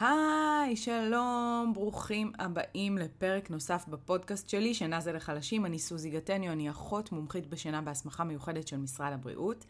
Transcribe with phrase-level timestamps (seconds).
[0.00, 5.66] היי, שלום, ברוכים הבאים לפרק נוסף בפודקאסט שלי, שינה זה לחלשים.
[5.66, 9.64] אני סוזי גטניו, אני אחות מומחית בשינה בהסמכה מיוחדת של משרד הבריאות.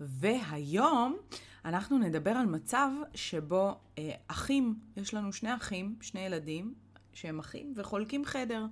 [0.00, 1.16] והיום
[1.64, 6.74] אנחנו נדבר על מצב שבו אה, אחים, יש לנו שני אחים, שני ילדים,
[7.12, 8.66] שהם אחים וחולקים חדר.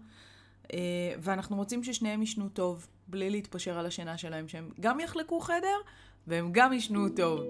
[0.73, 0.79] אה,
[1.18, 5.79] ואנחנו רוצים ששניהם ישנו טוב, בלי להתפשר על השינה שלהם, שהם גם יחלקו חדר
[6.27, 7.40] והם גם ישנו טוב.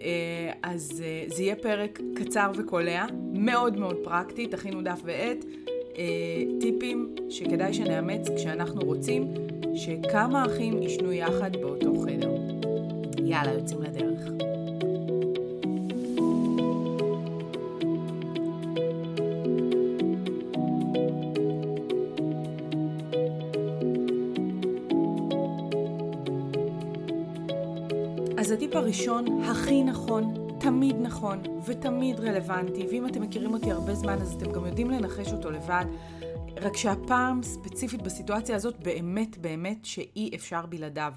[0.00, 5.44] אה, אז אה, זה יהיה פרק קצר וקולע, מאוד מאוד פרקטי, תכינו דף ועט,
[5.98, 6.04] אה,
[6.60, 9.34] טיפים שכדאי שנאמץ כשאנחנו רוצים
[9.74, 12.34] שכמה אחים ישנו יחד באותו חדר.
[13.24, 14.11] יאללה, יוצאים לדרך.
[28.92, 34.52] הראשון, הכי נכון, תמיד נכון ותמיד רלוונטי, ואם אתם מכירים אותי הרבה זמן אז אתם
[34.52, 35.84] גם יודעים לנחש אותו לבד,
[36.56, 41.12] רק שהפעם, ספציפית בסיטואציה הזאת, באמת באמת שאי אפשר בלעדיו.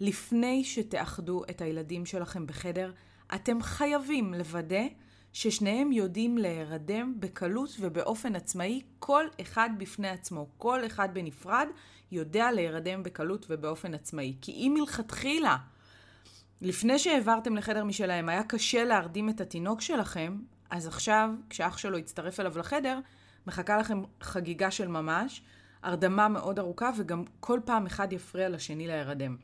[0.00, 2.92] לפני שתאחדו את הילדים שלכם בחדר,
[3.34, 4.84] אתם חייבים לוודא
[5.32, 11.66] ששניהם יודעים להירדם בקלות ובאופן עצמאי, כל אחד בפני עצמו, כל אחד בנפרד
[12.12, 14.34] יודע להירדם בקלות ובאופן עצמאי.
[14.40, 15.56] כי אם מלכתחילה
[16.60, 20.38] לפני שהעברתם לחדר משלהם היה קשה להרדים את התינוק שלכם,
[20.70, 22.98] אז עכשיו, כשאח שלו יצטרף אליו לחדר,
[23.46, 25.42] מחכה לכם חגיגה של ממש,
[25.82, 29.36] הרדמה מאוד ארוכה, וגם כל פעם אחד יפריע לשני להירדם.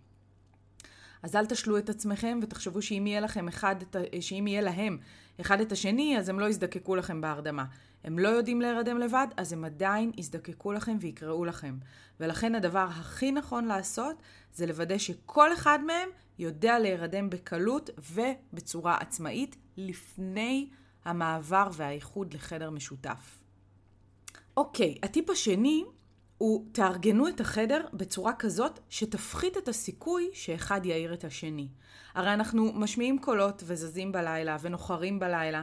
[1.23, 3.77] אז אל תשלו את עצמכם ותחשבו שאם יהיה לכם אחד,
[4.21, 4.99] שאם יהיה להם
[5.41, 7.65] אחד את השני, אז הם לא יזדקקו לכם בהרדמה.
[8.05, 11.79] הם לא יודעים להירדם לבד, אז הם עדיין יזדקקו לכם ויקראו לכם.
[12.21, 14.23] ולכן הדבר הכי נכון לעשות,
[14.55, 20.71] זה לוודא שכל אחד מהם יודע להירדם בקלות ובצורה עצמאית לפני
[21.05, 23.39] המעבר והאיחוד לחדר משותף.
[24.57, 25.85] אוקיי, הטיפ השני
[26.39, 31.69] הוא תארגנו את החדר בצורה כזאת שתפחית את הסיכוי שאחד יעיר את השני.
[32.15, 35.63] הרי אנחנו משמיעים קולות וזזים בלילה ונוחרים בלילה,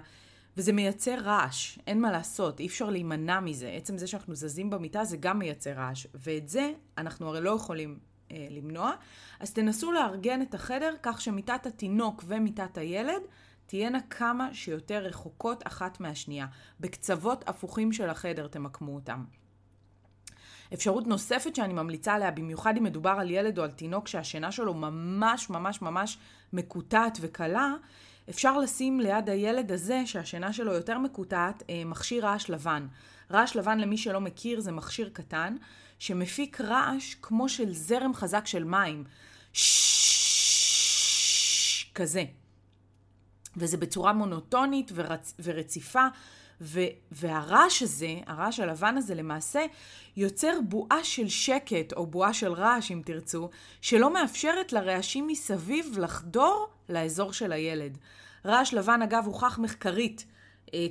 [0.57, 3.69] וזה מייצר רעש, אין מה לעשות, אי אפשר להימנע מזה.
[3.69, 7.99] עצם זה שאנחנו זזים במיטה זה גם מייצר רעש, ואת זה אנחנו הרי לא יכולים
[8.31, 8.91] אה, למנוע.
[9.39, 13.21] אז תנסו לארגן את החדר כך שמיטת התינוק ומיטת הילד
[13.65, 16.47] תהיינה כמה שיותר רחוקות אחת מהשנייה.
[16.79, 19.23] בקצוות הפוכים של החדר תמקמו אותם.
[20.73, 24.73] אפשרות נוספת שאני ממליצה עליה, במיוחד אם מדובר על ילד או על תינוק שהשינה שלו
[24.73, 26.17] ממש ממש ממש
[26.53, 27.73] מקוטעת וקלה,
[28.29, 32.87] אפשר לשים ליד הילד הזה, שהשינה שלו יותר מקוטעת, אה, מכשיר רעש לבן.
[33.31, 35.55] רעש לבן, למי שלא מכיר, זה מכשיר קטן,
[35.99, 39.03] שמפיק רעש כמו של זרם חזק של מים.
[41.95, 42.23] כזה.
[43.57, 45.33] וזה בצורה מונוטונית ורצ...
[45.43, 46.07] ורציפה,
[46.61, 46.79] ו...
[47.11, 49.65] והרעש הזה, הרעש הלבן הזה למעשה,
[50.17, 53.49] יוצר בועה של שקט, או בועה של רעש אם תרצו,
[53.81, 57.97] שלא מאפשרת לרעשים מסביב לחדור לאזור של הילד.
[58.45, 60.25] רעש לבן אגב הוכח מחקרית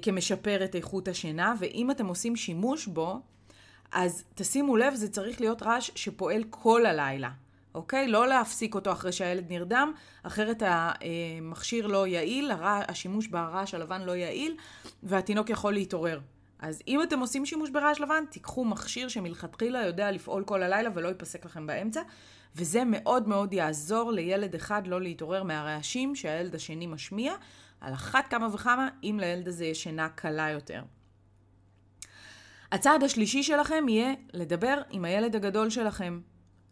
[0.02, 3.20] כמשפר את איכות השינה, ואם אתם עושים שימוש בו,
[3.92, 7.30] אז תשימו לב, זה צריך להיות רעש שפועל כל הלילה,
[7.74, 8.08] אוקיי?
[8.08, 14.16] לא להפסיק אותו אחרי שהילד נרדם, אחרת המכשיר לא יעיל, הרע, השימוש ברעש הלבן לא
[14.16, 14.56] יעיל,
[15.02, 16.20] והתינוק יכול להתעורר.
[16.58, 21.08] אז אם אתם עושים שימוש ברעש לבן, תיקחו מכשיר שמלכתחילה יודע לפעול כל הלילה ולא
[21.08, 22.02] ייפסק לכם באמצע,
[22.56, 27.34] וזה מאוד מאוד יעזור לילד אחד לא להתעורר מהרעשים שהילד השני משמיע,
[27.80, 30.82] על אחת כמה וכמה אם לילד הזה יש שינה קלה יותר.
[32.72, 36.20] הצעד השלישי שלכם יהיה לדבר עם הילד הגדול שלכם.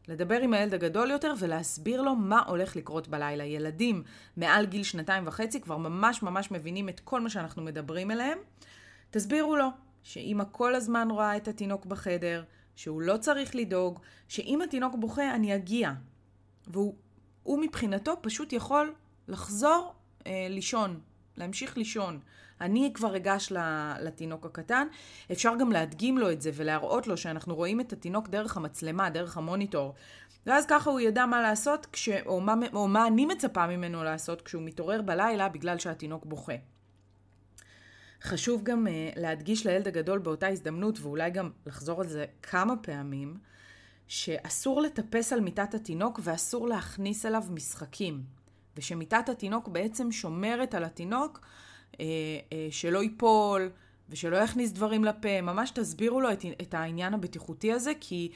[0.09, 3.45] לדבר עם הילד הגדול יותר ולהסביר לו מה הולך לקרות בלילה.
[3.45, 4.03] ילדים
[4.37, 8.39] מעל גיל שנתיים וחצי כבר ממש ממש מבינים את כל מה שאנחנו מדברים אליהם.
[9.11, 9.69] תסבירו לו
[10.03, 12.45] שאמא כל הזמן רואה את התינוק בחדר,
[12.77, 15.93] שהוא לא צריך לדאוג, שאם התינוק בוכה אני אגיע.
[16.67, 18.95] והוא מבחינתו פשוט יכול
[19.29, 19.95] לחזור
[20.27, 21.01] אה, לישון,
[21.37, 22.21] להמשיך לישון.
[22.61, 23.53] אני כבר אגש
[24.01, 24.87] לתינוק הקטן.
[25.33, 29.37] אפשר גם להדגים לו את זה ולהראות לו שאנחנו רואים את התינוק דרך המצלמה, דרך
[29.37, 29.95] המוניטור.
[30.47, 32.09] ואז ככה הוא ידע מה לעשות, כש...
[32.09, 32.55] או, מה...
[32.73, 36.53] או מה אני מצפה ממנו לעשות כשהוא מתעורר בלילה בגלל שהתינוק בוכה.
[38.23, 43.39] חשוב גם uh, להדגיש לילד הגדול באותה הזדמנות, ואולי גם לחזור על זה כמה פעמים,
[44.09, 48.23] שאסור לטפס על מיטת התינוק ואסור להכניס אליו משחקים.
[48.77, 51.41] ושמיטת התינוק בעצם שומרת על התינוק
[52.01, 52.05] אה,
[52.53, 53.71] אה, שלא ייפול
[54.09, 55.41] ושלא יכניס דברים לפה.
[55.41, 58.31] ממש תסבירו לו את, את העניין הבטיחותי הזה, כי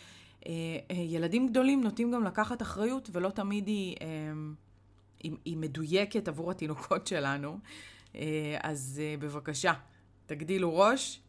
[0.47, 0.53] אה,
[0.91, 4.07] אה, ילדים גדולים נוטים גם לקחת אחריות ולא תמיד היא, אה,
[5.23, 7.59] היא, היא מדויקת עבור התינוקות שלנו.
[8.15, 9.73] אה, אז אה, בבקשה,
[10.27, 11.21] תגדילו ראש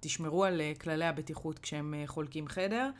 [0.00, 2.90] ותשמרו על כללי הבטיחות כשהם חולקים חדר.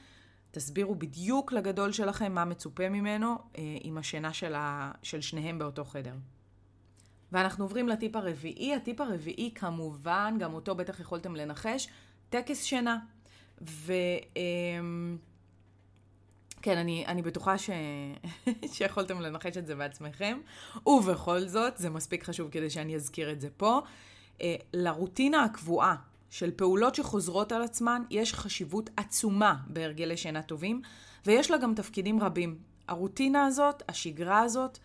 [0.53, 3.37] תסבירו בדיוק לגדול שלכם מה מצופה ממנו
[3.81, 4.93] עם השינה של, ה...
[5.03, 6.15] של שניהם באותו חדר.
[7.33, 8.75] ואנחנו עוברים לטיפ הרביעי.
[8.75, 11.89] הטיפ הרביעי כמובן, גם אותו בטח יכולתם לנחש,
[12.31, 12.99] טקס שינה.
[13.69, 13.93] ו...
[14.37, 15.19] אמ,
[16.63, 17.71] כן, אני, אני בטוחה ש...
[18.73, 20.39] שיכולתם לנחש את זה בעצמכם,
[20.87, 23.81] ובכל זאת, זה מספיק חשוב כדי שאני אזכיר את זה פה.
[24.43, 25.97] אה, לרוטינה הקבועה
[26.33, 30.83] של פעולות שחוזרות על עצמן, יש חשיבות עצומה בהרגלי שינה טובים,
[31.27, 32.59] ויש לה גם תפקידים רבים.
[32.89, 34.79] הרוטינה הזאת, השגרה הזאת,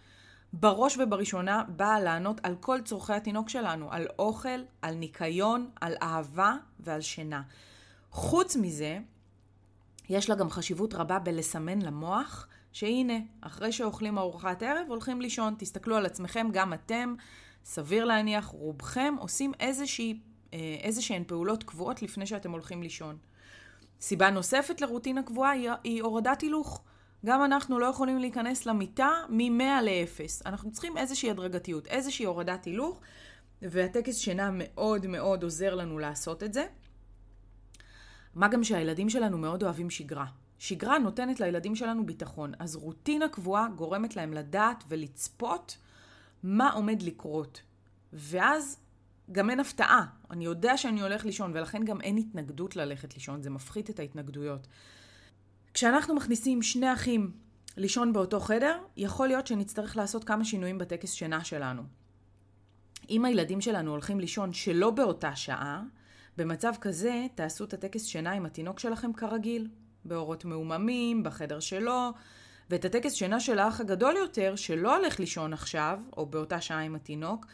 [0.54, 6.56] בראש ובראשונה באה לענות על כל צורכי התינוק שלנו, על אוכל, על ניקיון, על אהבה
[6.80, 7.42] ועל שינה.
[8.12, 9.00] חוץ מזה,
[10.10, 15.56] יש לה גם חשיבות רבה בלסמן למוח שהנה, אחרי שאוכלים ארוחת ערב, הולכים לישון.
[15.58, 17.16] תסתכלו על עצמכם, גם אתם,
[17.66, 20.20] סביר להניח, רובכם עושים איזושהי,
[20.58, 23.18] אה, איזשהן פעולות קבועות לפני שאתם הולכים לישון.
[24.02, 26.84] סיבה נוספת לרוטינה קבועה היא, היא הורדת הילוך.
[27.26, 30.46] גם אנחנו לא יכולים להיכנס למיטה מ-100 ל-0.
[30.46, 33.00] אנחנו צריכים איזושהי הדרגתיות, איזושהי הורדת הילוך,
[33.62, 36.66] והטקס שינה מאוד מאוד עוזר לנו לעשות את זה.
[38.36, 40.26] מה גם שהילדים שלנו מאוד אוהבים שגרה.
[40.60, 45.78] שגרה נותנת לילדים שלנו ביטחון, אז רוטינה קבועה גורמת להם לדעת ולצפות
[46.44, 47.62] מה עומד לקרות.
[48.14, 48.78] ואז
[49.32, 50.06] גם אין הפתעה.
[50.32, 54.68] אני יודע שאני הולך לישון, ולכן גם אין התנגדות ללכת לישון, זה מפחית את ההתנגדויות.
[55.74, 57.32] כשאנחנו מכניסים שני אחים
[57.78, 61.84] לישון באותו חדר, יכול להיות שנצטרך לעשות כמה שינויים בטקס שינה שלנו.
[63.10, 65.84] אם הילדים שלנו הולכים לישון שלא באותה שעה,
[66.38, 69.68] במצב כזה תעשו את הטקס שינה עם התינוק שלכם כרגיל,
[70.06, 72.12] באורות מעוממים, בחדר שלו,
[72.70, 76.96] ואת הטקס שינה של האח הגדול יותר, שלא הולך לישון עכשיו, או באותה שעה עם
[76.96, 77.46] התינוק,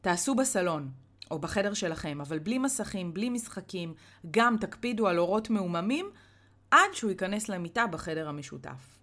[0.00, 0.90] תעשו בסלון,
[1.30, 3.94] או בחדר שלכם, אבל בלי מסכים, בלי משחקים,
[4.30, 6.10] גם תקפידו על אורות מעוממים,
[6.70, 8.98] עד שהוא ייכנס למיטה בחדר המשותף.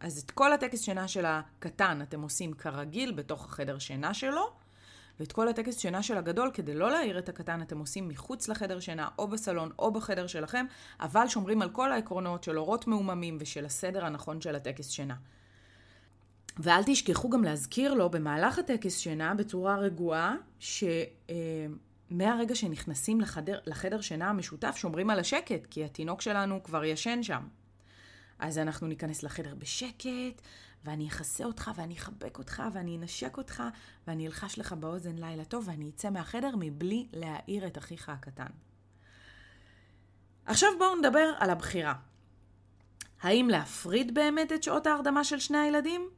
[0.00, 4.52] אז את כל הטקס שינה של הקטן אתם עושים כרגיל בתוך החדר שינה שלו,
[5.20, 8.80] ואת כל הטקס שינה של הגדול, כדי לא להעיר את הקטן, אתם עושים מחוץ לחדר
[8.80, 10.66] שינה, או בסלון, או בחדר שלכם,
[11.00, 15.16] אבל שומרים על כל העקרונות של אורות מעוממים ושל הסדר הנכון של הטקס שינה.
[16.56, 20.84] ואל תשכחו גם להזכיר לו במהלך הטקס שינה בצורה רגועה, ש...
[21.30, 21.66] אה,
[22.54, 27.42] שנכנסים לחדר, לחדר שינה המשותף, שומרים על השקט, כי התינוק שלנו כבר ישן שם.
[28.38, 30.42] אז אנחנו ניכנס לחדר בשקט,
[30.84, 33.62] ואני אכסה אותך, ואני אחבק אותך, ואני אנשק אותך,
[34.06, 38.46] ואני אלחש לך באוזן לילה טוב, ואני אצא מהחדר מבלי להעיר את אחיך הקטן.
[40.46, 41.94] עכשיו בואו נדבר על הבחירה.
[43.22, 46.10] האם להפריד באמת את שעות ההרדמה של שני הילדים?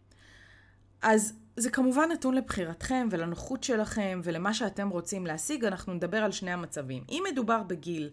[1.02, 6.50] אז זה כמובן נתון לבחירתכם ולנוחות שלכם ולמה שאתם רוצים להשיג, אנחנו נדבר על שני
[6.50, 7.04] המצבים.
[7.08, 8.10] אם מדובר בגיל,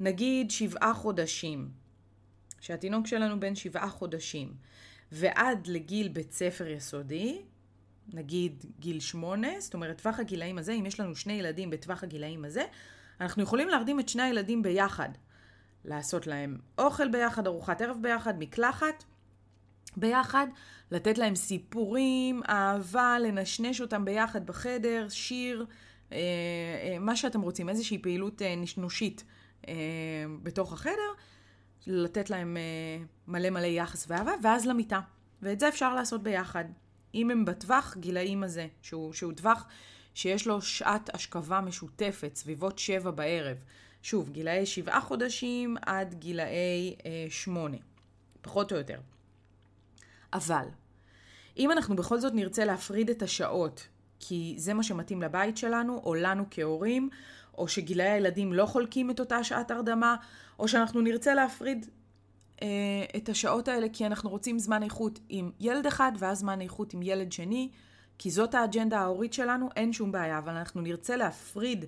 [0.00, 1.70] נגיד שבעה חודשים,
[2.60, 4.54] שהתינוק שלנו בן שבעה חודשים,
[5.12, 7.42] ועד לגיל בית ספר יסודי,
[8.12, 12.44] נגיד גיל שמונה, זאת אומרת טווח הגילאים הזה, אם יש לנו שני ילדים בטווח הגילאים
[12.44, 12.64] הזה,
[13.20, 15.08] אנחנו יכולים להרדים את שני הילדים ביחד.
[15.84, 19.04] לעשות להם אוכל ביחד, ארוחת ערב ביחד, מקלחת
[19.96, 20.46] ביחד,
[20.90, 25.66] לתת להם סיפורים, אהבה, לנשנש אותם ביחד בחדר, שיר,
[26.12, 29.24] אה, אה, מה שאתם רוצים, איזושהי פעילות אה, נשנושית
[29.68, 29.74] אה,
[30.42, 31.12] בתוך החדר,
[31.86, 35.00] לתת להם אה, מלא מלא יחס ואהבה, ואז למיטה.
[35.42, 36.64] ואת זה אפשר לעשות ביחד.
[37.14, 39.66] אם הם בטווח גילאים הזה, שהוא, שהוא טווח
[40.14, 43.56] שיש לו שעת השכבה משותפת, סביבות שבע בערב.
[44.02, 47.76] שוב, גילאי שבעה חודשים עד גילאי אה, שמונה,
[48.40, 49.00] פחות או יותר.
[50.36, 50.66] אבל,
[51.56, 53.88] אם אנחנו בכל זאת נרצה להפריד את השעות,
[54.20, 57.08] כי זה מה שמתאים לבית שלנו, או לנו כהורים,
[57.58, 60.16] או שגילאי הילדים לא חולקים את אותה שעת הרדמה,
[60.58, 61.86] או שאנחנו נרצה להפריד
[62.62, 62.68] אה,
[63.16, 67.02] את השעות האלה כי אנחנו רוצים זמן איכות עם ילד אחד ואז זמן איכות עם
[67.02, 67.70] ילד שני,
[68.18, 71.84] כי זאת האג'נדה ההורית שלנו, אין שום בעיה, אבל אנחנו נרצה להפריד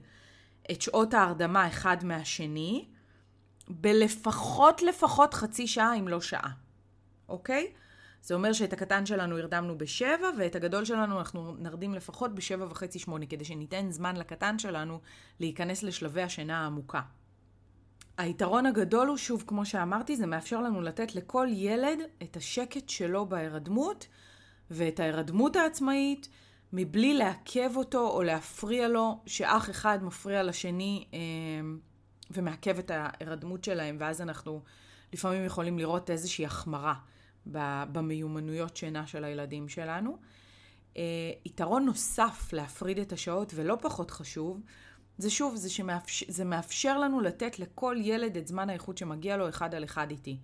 [0.70, 2.84] את שעות ההרדמה אחד מהשני,
[3.68, 6.50] בלפחות לפחות חצי שעה אם לא שעה,
[7.28, 7.72] אוקיי?
[8.22, 12.98] זה אומר שאת הקטן שלנו הרדמנו בשבע, ואת הגדול שלנו אנחנו נרדים לפחות בשבע וחצי
[12.98, 15.00] שמונה, כדי שניתן זמן לקטן שלנו
[15.40, 17.00] להיכנס לשלבי השינה העמוקה.
[18.18, 23.26] היתרון הגדול הוא, שוב, כמו שאמרתי, זה מאפשר לנו לתת לכל ילד את השקט שלו
[23.26, 24.06] בהירדמות,
[24.70, 26.28] ואת ההירדמות העצמאית,
[26.72, 31.18] מבלי לעכב אותו או להפריע לו, שאח אחד מפריע לשני אה,
[32.30, 34.62] ומעכב את ההירדמות שלהם, ואז אנחנו
[35.12, 36.94] לפעמים יכולים לראות איזושהי החמרה
[37.92, 40.16] במיומנויות שינה של הילדים שלנו.
[41.44, 44.60] יתרון נוסף להפריד את השעות, ולא פחות חשוב,
[45.18, 45.68] זה שוב, זה
[46.06, 50.38] שזה מאפשר לנו לתת לכל ילד את זמן האיכות שמגיע לו אחד על אחד איתי.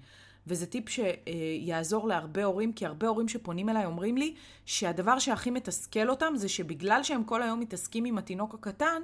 [0.47, 4.35] וזה טיפ שיעזור להרבה הורים, כי הרבה הורים שפונים אליי אומרים לי
[4.67, 9.03] שהדבר שהכי מתסכל אותם זה שבגלל שהם כל היום מתעסקים עם התינוק הקטן,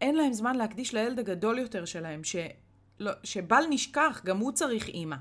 [0.00, 5.16] אין להם זמן להקדיש לילד הגדול יותר שלהם, שלא, שבל נשכח, גם הוא צריך אימא.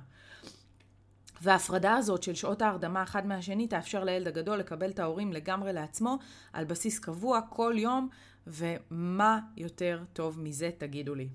[1.42, 6.18] וההפרדה הזאת של שעות ההרדמה אחד מהשני תאפשר לילד הגדול לקבל את ההורים לגמרי לעצמו
[6.54, 8.10] על בסיס קבוע כל יום,
[8.48, 11.30] ומה יותר טוב מזה תגידו לי.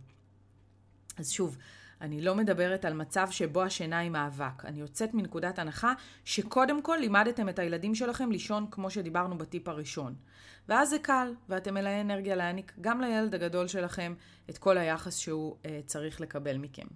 [1.19, 1.57] אז שוב,
[2.01, 4.65] אני לא מדברת על מצב שבו השינה היא מאבק.
[4.65, 5.93] אני יוצאת מנקודת הנחה
[6.25, 10.15] שקודם כל לימדתם את הילדים שלכם לישון כמו שדיברנו בטיפ הראשון.
[10.69, 14.15] ואז זה קל, ואתם מלאי אנרגיה להעניק גם לילד הגדול שלכם
[14.51, 16.87] את כל היחס שהוא uh, צריך לקבל מכם.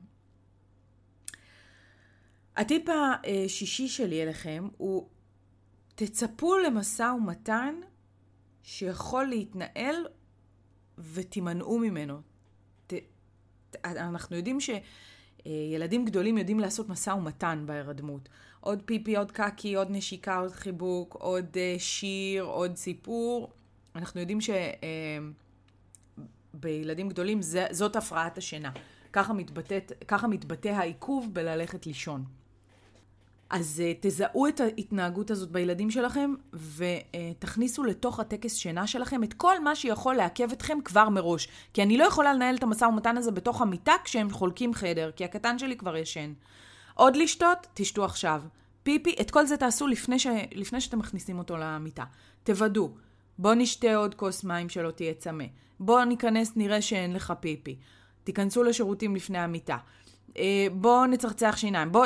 [2.57, 5.09] הטיפ השישי שלי אליכם הוא
[5.95, 7.75] תצפו למשא ומתן
[8.63, 10.07] שיכול להתנהל
[11.13, 12.21] ותימנעו ממנו.
[12.87, 12.93] ת,
[13.85, 18.29] אנחנו יודעים שילדים גדולים יודעים לעשות משא ומתן בהירדמות.
[18.61, 23.53] עוד פיפי, עוד קקי, עוד נשיקה, עוד חיבוק, עוד אה, שיר, עוד סיפור.
[23.97, 24.39] אנחנו יודעים
[26.55, 28.73] שבילדים אה, גדולים זאת הפרעת השינה.
[29.13, 32.25] ככה, מתבטאת, ככה מתבטא העיכוב בללכת לישון.
[33.51, 36.35] אז uh, תזהו את ההתנהגות הזאת בילדים שלכם
[36.77, 41.49] ותכניסו uh, לתוך הטקס שינה שלכם את כל מה שיכול לעכב אתכם כבר מראש.
[41.73, 45.25] כי אני לא יכולה לנהל את המשא ומתן הזה בתוך המיטה כשהם חולקים חדר, כי
[45.25, 46.33] הקטן שלי כבר ישן.
[46.95, 47.67] עוד לשתות?
[47.75, 48.43] תשתו עכשיו.
[48.83, 50.27] פיפי, את כל זה תעשו לפני, ש...
[50.55, 52.05] לפני שאתם מכניסים אותו למיטה.
[52.45, 52.91] תוודאו.
[53.39, 55.45] בוא נשתה עוד כוס מים שלא תהיה צמא.
[55.81, 57.77] בוא ניכנס, נראה שאין לך פיפי.
[58.25, 59.77] תיכנסו לשירותים לפני המיטה.
[60.39, 62.05] אה, בואו נצחצח שיניים, בואו,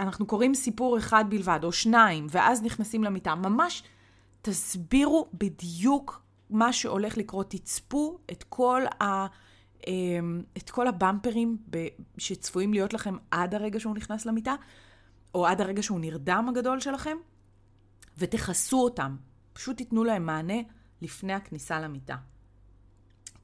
[0.00, 3.34] אנחנו קוראים סיפור אחד בלבד, או שניים, ואז נכנסים למיטה.
[3.34, 3.82] ממש
[4.42, 9.92] תסבירו בדיוק מה שהולך לקרות, תצפו את כל, ה, אה,
[10.56, 11.56] את כל הבמפרים
[12.18, 14.54] שצפויים להיות לכם עד הרגע שהוא נכנס למיטה,
[15.34, 17.16] או עד הרגע שהוא נרדם הגדול שלכם,
[18.18, 19.16] ותכסו אותם.
[19.52, 20.58] פשוט תיתנו להם מענה
[21.02, 22.16] לפני הכניסה למיטה.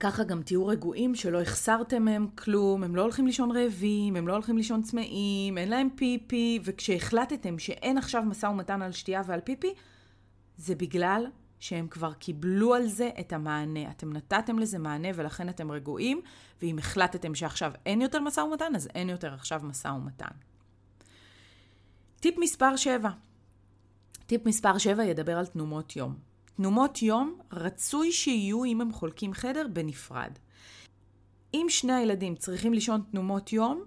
[0.00, 4.32] ככה גם תהיו רגועים שלא החסרתם מהם כלום, הם לא הולכים לישון רעבים, הם לא
[4.32, 9.74] הולכים לישון צמאים, אין להם פיפי, וכשהחלטתם שאין עכשיו משא ומתן על שתייה ועל פיפי,
[10.56, 11.26] זה בגלל
[11.58, 13.90] שהם כבר קיבלו על זה את המענה.
[13.90, 16.20] אתם נתתם לזה מענה ולכן אתם רגועים,
[16.62, 20.34] ואם החלטתם שעכשיו אין יותר משא ומתן, אז אין יותר עכשיו משא ומתן.
[22.20, 23.10] טיפ מספר 7.
[24.26, 26.35] טיפ מספר 7 ידבר על תנומות יום.
[26.56, 30.38] תנומות יום רצוי שיהיו אם הם חולקים חדר בנפרד.
[31.54, 33.84] אם שני הילדים צריכים לישון תנומות יום,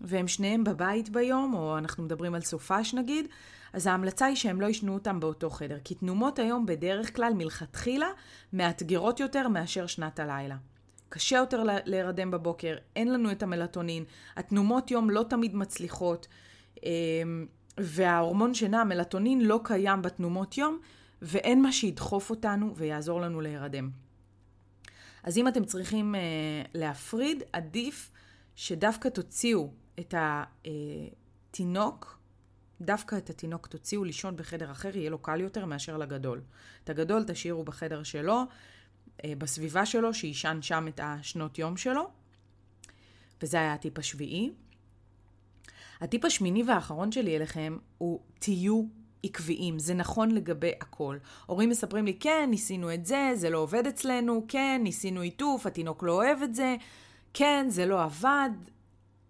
[0.00, 3.26] והם שניהם בבית ביום, או אנחנו מדברים על סופש נגיד,
[3.72, 8.08] אז ההמלצה היא שהם לא ישנו אותם באותו חדר, כי תנומות היום בדרך כלל מלכתחילה
[8.52, 10.56] מאתגרות יותר מאשר שנת הלילה.
[11.08, 14.04] קשה יותר להירדם בבוקר, אין לנו את המלטונין,
[14.36, 16.26] התנומות יום לא תמיד מצליחות,
[16.84, 17.46] אמ,
[17.78, 20.78] וההורמון שינה, המלטונין, לא קיים בתנומות יום,
[21.22, 23.90] ואין מה שידחוף אותנו ויעזור לנו להירדם.
[25.22, 26.18] אז אם אתם צריכים uh,
[26.74, 28.10] להפריד, עדיף
[28.56, 29.70] שדווקא תוציאו
[30.00, 30.14] את
[31.50, 32.18] התינוק,
[32.80, 36.40] דווקא את התינוק תוציאו לישון בחדר אחר, יהיה לו קל יותר מאשר לגדול.
[36.84, 42.10] את הגדול תשאירו בחדר שלו, uh, בסביבה שלו, שיישן שם את השנות יום שלו.
[43.42, 44.50] וזה היה הטיפ השביעי.
[46.00, 48.84] הטיפ השמיני והאחרון שלי אליכם הוא תהיו
[49.22, 51.16] עקביים, זה נכון לגבי הכל.
[51.46, 56.02] הורים מספרים לי, כן, ניסינו את זה, זה לא עובד אצלנו, כן, ניסינו עיטוף, התינוק
[56.02, 56.76] לא אוהב את זה,
[57.34, 58.50] כן, זה לא עבד.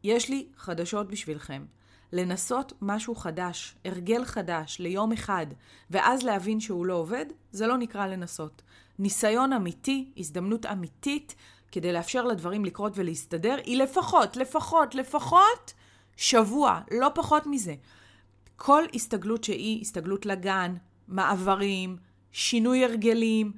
[0.05, 1.64] יש לי חדשות בשבילכם.
[2.12, 5.47] לנסות משהו חדש, הרגל חדש, ליום אחד,
[5.90, 8.62] ואז להבין שהוא לא עובד, זה לא נקרא לנסות.
[8.99, 11.35] ניסיון אמיתי, הזדמנות אמיתית,
[11.73, 15.73] כדי לאפשר לדברים לקרות ולהסתדר, היא לפחות, לפחות, לפחות
[16.16, 17.75] שבוע, לא פחות מזה.
[18.56, 20.75] כל הסתגלות שהיא הסתגלות לגן,
[21.08, 21.96] מעברים,
[22.32, 23.52] שינוי הרגלים,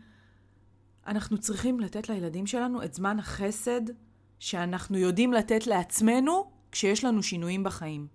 [1.06, 3.80] אנחנו צריכים לתת לילדים שלנו את זמן החסד
[4.38, 8.06] שאנחנו יודעים לתת לעצמנו כשיש לנו שינויים בחיים.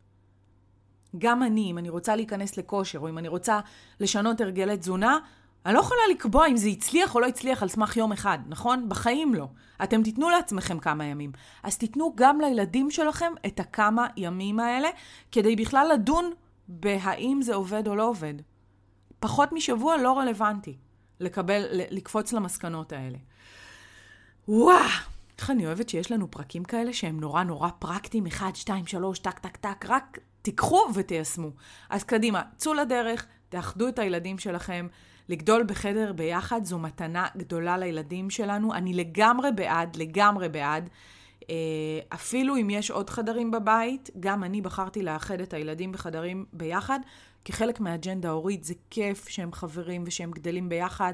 [1.17, 3.59] גם אני, אם אני רוצה להיכנס לכושר, או אם אני רוצה
[3.99, 5.17] לשנות הרגלי תזונה,
[5.65, 8.89] אני לא יכולה לקבוע אם זה הצליח או לא הצליח על סמך יום אחד, נכון?
[8.89, 9.47] בחיים לא.
[9.83, 11.31] אתם תיתנו לעצמכם כמה ימים.
[11.63, 14.89] אז תיתנו גם לילדים שלכם את הכמה ימים האלה,
[15.31, 16.33] כדי בכלל לדון
[16.67, 18.33] בהאם זה עובד או לא עובד.
[19.19, 20.77] פחות משבוע לא רלוונטי
[21.19, 23.17] לקבל, לקפוץ למסקנות האלה.
[24.47, 24.77] וואו,
[25.37, 29.39] איך אני אוהבת שיש לנו פרקים כאלה שהם נורא נורא פרקטיים, 1, 2, 3, טק,
[29.39, 31.51] טק, טק, רק תיקחו ותיישמו.
[31.89, 34.87] אז קדימה, צאו לדרך, תאחדו את הילדים שלכם,
[35.29, 38.73] לגדול בחדר ביחד זו מתנה גדולה לילדים שלנו.
[38.73, 40.89] אני לגמרי בעד, לגמרי בעד.
[41.49, 41.55] אה,
[42.15, 46.99] אפילו אם יש עוד חדרים בבית, גם אני בחרתי לאחד את הילדים בחדרים ביחד,
[47.45, 48.63] כחלק מהאג'נדה ההורית.
[48.63, 51.13] זה כיף שהם חברים ושהם גדלים ביחד.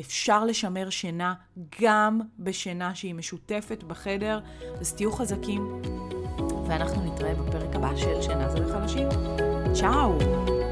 [0.00, 1.34] אפשר לשמר שינה
[1.80, 4.40] גם בשינה שהיא משותפת בחדר,
[4.80, 5.82] אז תהיו חזקים,
[6.68, 9.08] ואנחנו נתראה בפרק הבא של שינה זה לחלשים.
[9.74, 10.63] צ'או!